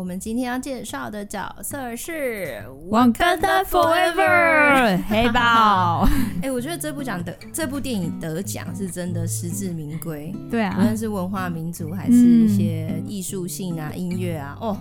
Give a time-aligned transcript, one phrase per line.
[0.00, 6.08] 我们今天要介绍的角色是 Wakanda Forever 黑豹。
[6.40, 10.34] 哎、欸，我觉得这部奖得这部电影得奖是真的实至名归。
[10.50, 14.74] 对啊，无论是文化民族还是一些艺术性啊、音乐啊，哦。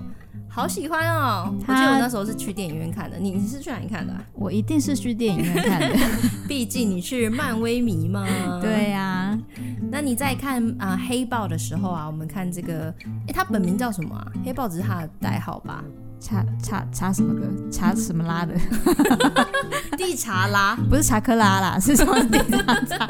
[0.52, 1.54] 好喜欢哦！
[1.68, 4.24] 我记得我那时候是去电影院看的，你你是去哪里看的啊？
[4.34, 5.96] 我一定是去电影院看的，
[6.50, 8.26] 毕竟你是漫威迷嘛。
[8.60, 9.29] 对呀、啊，
[10.00, 12.90] 那你在看啊、黑豹的时候啊，我们看这个，
[13.28, 14.32] 哎，他本名叫什么啊？
[14.46, 15.84] 黑豹只是他的代号吧？
[16.20, 17.48] 查查查什么的？
[17.72, 18.54] 查什么拉的？
[19.98, 23.08] 地查拉不是查克拉啦，是什么地查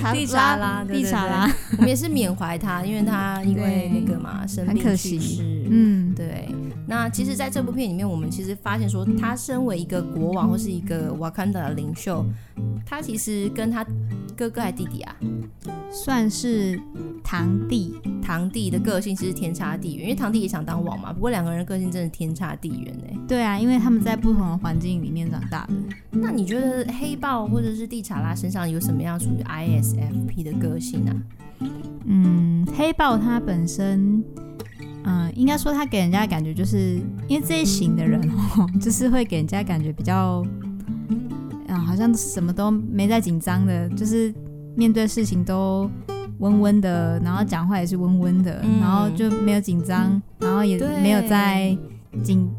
[0.00, 0.12] 查？
[0.14, 1.50] 地查拉，地查拉。
[1.72, 5.66] 我们也是缅怀他，因为他因为那个嘛生病去世。
[5.70, 6.48] 嗯，对。
[6.86, 12.24] 那其实，在这部片里面，我们其实发现说，他身为一个国王或是一个瓦坎达的领袖，
[12.86, 13.84] 他其实跟他
[14.36, 15.14] 哥哥还弟弟啊，
[15.92, 16.80] 算是
[17.22, 18.00] 堂弟。
[18.22, 21.14] 堂弟的个性其实天差地远，因为堂弟也想当王嘛。
[21.14, 23.04] 不过两个人的个性真的天差地缘呢。
[23.26, 25.72] 对啊，因为他们在不同的环境里面长大的。
[26.10, 31.06] 那你觉得黑豹或者是蒂查拉身上有什么样属于 ISFP 的个性？
[31.08, 31.12] 啊？
[32.04, 34.22] 嗯，黑豹它本身，
[35.04, 38.20] 嗯，应该说他给人家的感觉就是，因为这一型的人
[38.56, 40.44] 哦，就是会给人家感觉比较，
[41.68, 44.32] 嗯，好像什么都没在紧张的，就是
[44.76, 45.90] 面对事情都。
[46.40, 51.76] 温温的，然后讲话也是温温的，嗯，然后就没有紧张，然后也没有在
[52.22, 52.50] 紧，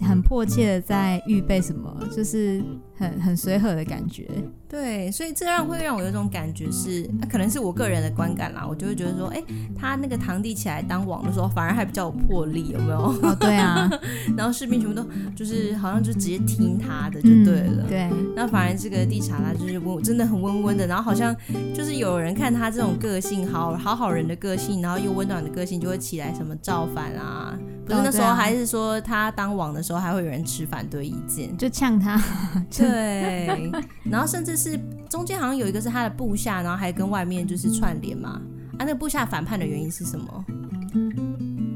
[0.00, 2.62] 很迫切的在预备什么，就是
[2.98, 4.28] 很很随和的感觉。
[4.68, 9.42] 对，所以这样会让我有一种感觉是，啊，可能是我个人的观感啦，我就会觉得说，哎，
[9.74, 12.98] 他那个堂弟起来当王的时候，反而还比较有魄力，有没有？
[12.98, 13.88] 哦，对啊。
[14.36, 17.84] 然后士兵全部都就是好像就直接听他的就对了。
[17.84, 18.10] 嗯、对。
[18.36, 21.34] 那反而这个地查拉就是温，真的很温温的，然后好像
[21.72, 27.58] 就是有人看他这种个性好好好人的个性，然后又温暖的个性，就会起来什么造反啊。
[27.86, 32.22] 不是那时候还是说他当王的时候，还会有人持反对意见，就呛他。
[32.90, 33.72] 对。
[34.10, 34.58] 然后甚至。
[34.58, 34.76] 是
[35.08, 38.30] 中间好像有一个是他的部下，然后还跟外面就是串联嘛。
[38.72, 40.44] 啊，那个部下反叛的原因是什么？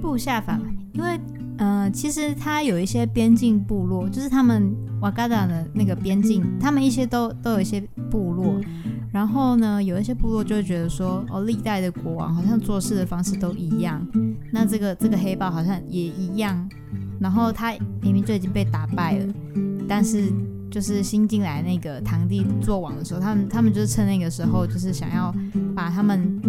[0.03, 1.21] 部下反叛，因为
[1.59, 7.81] 呃，其实他有一些边境部落，就是他们瓦嘎达的那个边境，他们一些都都有一些
[8.11, 8.61] 部落。
[9.13, 14.05] 然后呢，有一些部落就会觉得说，哦，历代的国王好像做事的方式都一样，
[14.53, 16.69] 那这个这个黑豹好像也一样。
[17.21, 19.33] 然后他明明就已经被打败了，
[19.89, 20.33] 但是。
[20.73, 25.33] 就是新进来那个堂弟做王的时候，他们他们就是趁那个时候，就是想要
[25.77, 26.41] 把他们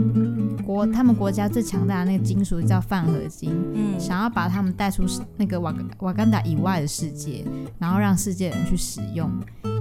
[0.66, 5.04] 国他们国家最强大的那个金属叫泛合金，嗯，想要把他们带出
[5.36, 7.44] 那个瓦瓦干达以外的世界，
[7.78, 9.30] 然后让世界人去使用。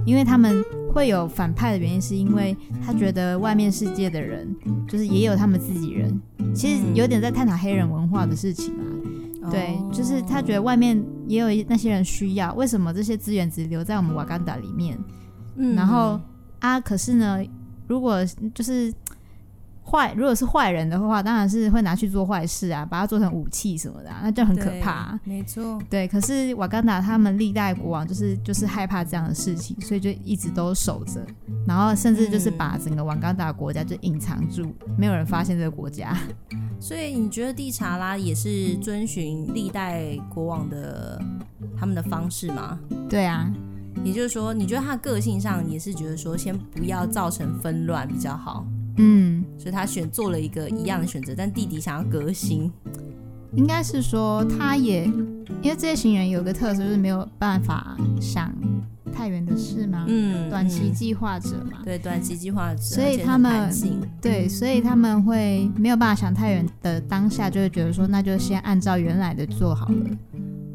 [0.05, 0.61] 因为他们
[0.93, 2.55] 会有反派的原因，是因为
[2.85, 4.53] 他觉得外面世界的人
[4.85, 6.21] 就是也有他们自己人，
[6.53, 8.82] 其实有点在探讨黑人文化的事情啊。
[9.51, 14.97] 对，就是他觉得外面也有那些人需要，为什么这些资源只留在我们瓦干达里面？
[15.55, 16.19] 嗯，然后
[16.59, 17.43] 啊，可是呢，
[17.87, 18.91] 如果就是
[19.85, 25.19] 坏，如果是坏人的话，当然是会拿去做坏事啊，把它做成武器什么的啊，那就很可怕啊。
[25.25, 26.07] 没错，对。
[26.07, 31.23] 可是瓦干达他们历代国王就是就是害怕这样的事情，所以就一直都守着，
[31.67, 36.17] 然后甚至就是把整个瓦干达国家就隐藏住，没有人发现这个国家。
[36.83, 41.17] 所以你觉得蒂查拉也是遵循历代国王的
[41.77, 42.77] 他们的方式吗？
[43.09, 43.49] 对啊，
[44.03, 48.67] 也就是说，你觉得他个性上也是觉得说，先不要造成纷乱比较好。
[48.97, 52.69] 嗯，所以他选做了一个一样的选择，但弟弟想要革新，
[53.55, 58.53] 应该是说他也因为这些行人有个特色，就是没有办法想。
[59.13, 60.05] 太远的事吗？
[60.07, 63.71] 嗯，短期计划者嘛，对，短期计划者，所以他们
[64.21, 69.95] 对，所以他们会没有办法想太远的当下，就会觉得说，那就先按照原来的做好了。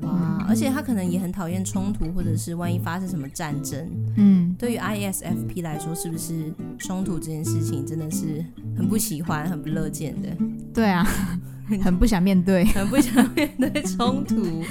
[0.03, 3.87] 哇，而且他可能也很讨厌冲突，或者是万一发生什么战争。
[4.17, 8.45] 嗯，对于 ISFP 来说，是不是冲突这件事情真的是
[8.77, 10.29] 很不喜欢、很不乐见的？
[10.73, 11.07] 对啊，
[11.83, 14.63] 很不想面对，很不想面对冲突。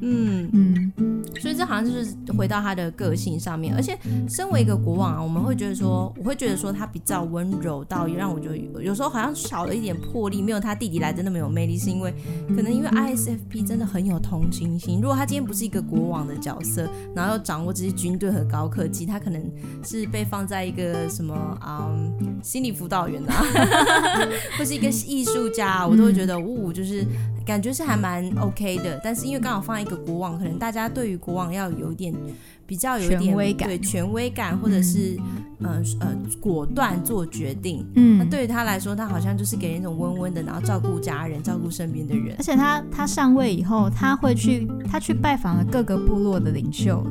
[0.00, 3.98] 嗯嗯，所以这好像就是回到他的个性上面，而且
[4.28, 12.14] 身为一个国王啊，我们会觉得说，我会觉得说他比较温柔到，也让我觉得有时候好像少了一点魄力，没有他弟弟来的那么有魅力，是因为
[12.48, 15.00] 可能因为 ISFP 真的很有同情心。
[15.00, 19.42] 如果他今天不是一个国王的角色，然后又掌握这些军队和高科技，他可能
[19.82, 23.42] 是被放在一个什么啊、嗯、心理辅导员啊，
[24.58, 27.04] 或是一个艺术家，我都会觉得，呜、哦，就是。
[27.46, 29.00] 感觉是还蛮 OK 的。
[29.02, 32.12] 但是因为刚好放一个国王，可能大家对于国王要有一点。
[32.68, 35.16] 比较有一点权威感，对权威感，或者是、
[35.60, 37.86] 嗯、呃呃果断做决定。
[37.94, 42.34] 嗯，那对于他来说，他好像就是给人一种温温的，然后照顾家人、照顾身边的人。
[42.36, 47.06] 而且他他上位以后，他会去他去拜访了各个部落的领袖，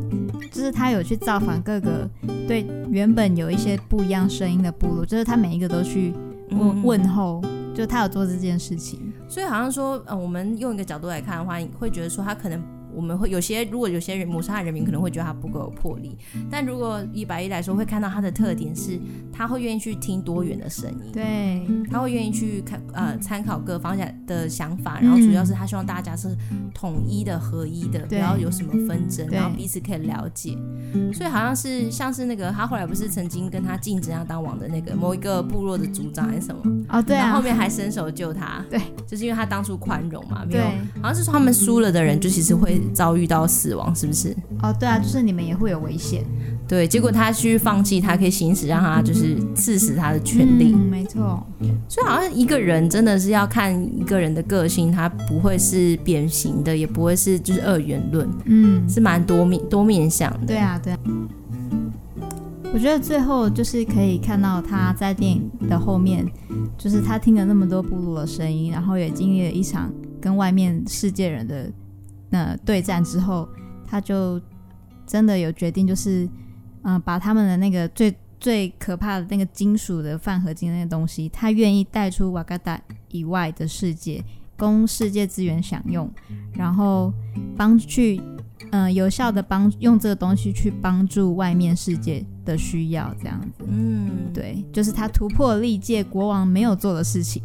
[0.52, 2.06] 就是他有去造访各个
[2.46, 6.14] 对原本有一些不一样声音的部落，就是他每一个都去
[6.50, 7.42] 问、嗯、问候，
[7.74, 9.00] 就他有做这件事情。
[9.28, 12.75] 所以好像说，呃，我们用一个角度来看的话，会觉得说他可能。
[12.96, 16.18] 我们会有些，如果有些人摩萨人民可能会觉得他不够有魄力，
[16.50, 19.00] 但如果以白衣来说，会看到他的特点是，
[19.34, 21.62] 他会愿意去听多元的声音，对，
[21.92, 26.36] 他会愿意去看呃参考各方向的想法，然后主要是他希望大家是
[26.74, 30.58] 统一的、合一的，不要有什么纷争，然后彼此可以了解。
[31.14, 36.62] 所以好像是像是那个他后来不是曾经跟他竞争要当王的那个某一个部落的族长还是什么？
[36.90, 40.64] 哦，对啊，然后后面还伸手救他，对，就是因为他当初宽容嘛，没有，
[41.02, 42.82] 好像是说他们输了的人就其实会。
[42.94, 44.36] 遭遇到死亡，是不是？
[44.62, 46.24] 哦，对啊，就是你们也会有危险。
[46.68, 50.74] 对，结果他去放弃，他可以行使让他就是刺死他的权利。
[50.74, 51.46] 嗯，没错。
[51.88, 58.28] 所以好像一个人真的是要看一个人的个性，他不会是典型的，也不会是就是二元论。
[58.46, 60.48] 嗯，是蛮多面多面向的。
[60.48, 61.00] 对啊，对啊。
[62.74, 66.26] 我觉得最后就是可以看到他在电影的后面，
[66.78, 71.72] 就是他听了那么多部落的声音，然后也经历了一场跟外面世界人的。
[72.36, 73.48] 呃，对战之后，
[73.86, 74.42] 他就
[75.06, 76.26] 真的有决定，就是
[76.84, 82.80] 嗯、呃，把他们的那个最最可怕的那个金属的泛合金的那个东西，他愿意带出瓦嘎达
[83.10, 84.24] 以外的世界，
[84.58, 86.10] 供世界资源享用，
[86.54, 87.14] 然后
[87.56, 88.22] 帮去
[88.72, 93.66] 嗯、呃，有效的帮用这个东西去帮助外面世界的需要，这样子。
[93.68, 97.42] 嗯，对，就是他突破历届国王没有做的事情。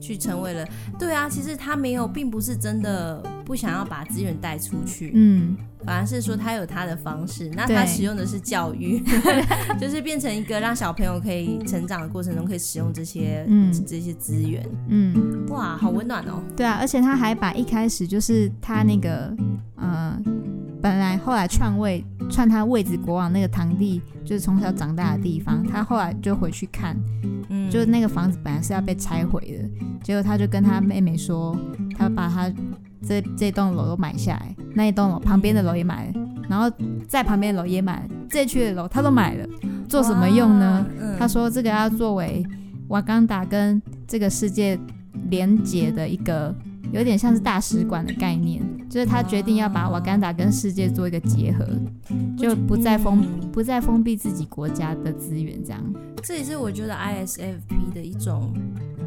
[0.00, 0.66] 去成为了，
[0.98, 9.02] 对啊，其实他没有，并不是真的不想要把资源带出去，嗯，反而是说他有他的方式，那他使用的是教育，
[9.80, 19.34] 就是变成一个让小朋友可以成长的过程中可以使用这些，嗯，这些资源，嗯，哇，好温暖哦，对啊，而且他还把一开始就是他那个，
[19.76, 20.16] 呃，
[20.80, 26.96] 本来后来篡位篡他位子国王那个堂弟，就是从小长大的地方，他后来就回去看。
[27.48, 31.54] 嗯，就那个房子本来是要被拆毁的，结果他就跟他妹妹说，
[31.98, 32.50] 他把他
[33.06, 36.12] 这这栋楼都买下来，那一栋楼旁边的楼也买了，
[36.48, 36.70] 然后
[37.08, 39.46] 在旁边的楼也买了，这区的楼他都买了，
[39.88, 40.86] 做什么用呢？
[41.00, 42.44] 嗯、他说这个要作为
[42.88, 44.78] 瓦甘达跟这个世界
[45.28, 46.54] 连接的一个。
[46.92, 48.60] 有点像是大使馆的概念，
[48.90, 51.66] 就是他决定要把瓦干达跟世界做一个结合，
[52.36, 55.82] 就不再封不再封闭自己国家的资源，这样。
[56.22, 58.52] 这也是我觉得 ISFP 的一种。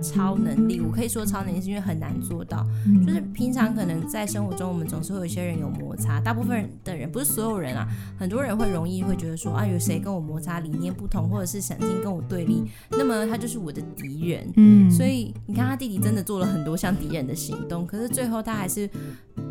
[0.01, 2.65] 超能力，我可以说超能力是因为很难做到。
[2.86, 7.88] 嗯、就是平常可能在生活中，我们总是会有一些人有摩擦，大部分的人不是所有人啊，
[8.18, 14.51] 很多人会容易会觉得说啊，有谁跟我摩擦，理念不同，或者是想听跟我对立，那么他就是我的敌人。
[14.56, 18.89] 嗯，所以你看他弟弟真的做了很多像敌人的行动，可是最后他还是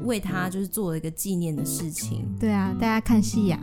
[0.05, 2.25] 为他就是做了一个纪念的事情。
[2.39, 3.59] 对啊，大家看夕阳，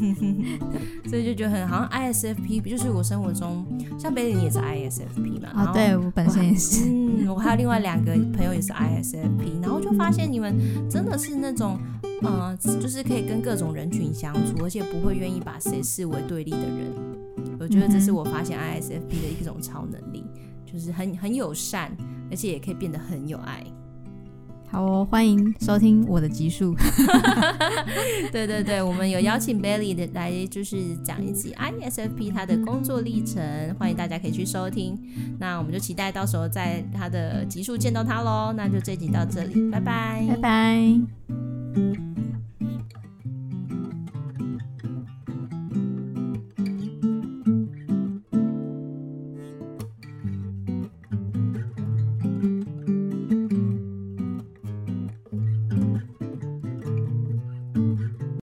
[1.08, 3.64] 所以就觉得很好像 ISFP 就是我生活中
[3.98, 5.48] 像贝里也是 ISFP 嘛。
[5.54, 5.96] 啊，对。
[5.96, 10.56] 我本身也是，嗯，我还有另外两个朋友也是 ISFP，然后就发现你们
[10.88, 11.78] 真的是那种，
[12.22, 16.92] 呃，就是可以跟各种人群相处，而且不会愿意把谁视为对立的人。
[17.58, 20.24] 我觉得这是我发现 ISFP 的一种超能力，
[20.64, 21.94] 就是很很友善，
[22.30, 23.62] 而且也可以变得很有爱。
[24.70, 26.76] 好哦，欢迎收听我的集数。
[28.30, 33.42] 对对对，我们有邀请 Bailey 的来，就是讲一集 ISFP 他的工作历程，
[33.78, 34.96] 欢迎大家可以去收听。
[35.40, 38.52] 那我们就期待到时候在他的集数见到他喽。
[38.56, 41.49] 那就这集到这里，拜拜，拜拜。